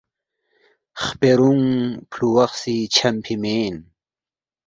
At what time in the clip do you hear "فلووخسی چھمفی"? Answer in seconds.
2.11-3.35